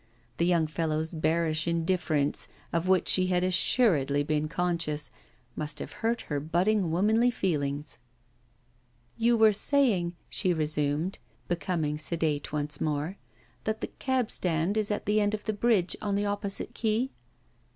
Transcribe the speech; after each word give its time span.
The 0.37 0.47
young 0.47 0.65
fellow's 0.65 1.13
bearish 1.13 1.67
indifference, 1.67 2.47
of 2.73 2.87
which 2.87 3.07
she 3.07 3.27
had 3.27 3.43
assuredly 3.43 4.23
been 4.23 4.47
conscious, 4.47 5.11
must 5.55 5.77
have 5.77 5.91
hurt 6.01 6.21
her 6.21 6.39
budding 6.39 6.89
womanly 6.89 7.29
feelings. 7.29 7.99
'You 9.15 9.37
were 9.37 9.53
saying,' 9.53 10.15
she 10.27 10.55
resumed, 10.55 11.19
becoming 11.47 11.99
sedate 11.99 12.51
once 12.51 12.81
more, 12.81 13.17
'that 13.65 13.81
the 13.81 13.91
cabstand 13.99 14.75
is 14.75 14.89
at 14.89 15.05
the 15.05 15.21
end 15.21 15.35
of 15.35 15.43
the 15.45 15.53
bridge 15.53 15.95
on 16.01 16.15
the 16.15 16.25
opposite 16.25 16.73
quay? 16.73 17.11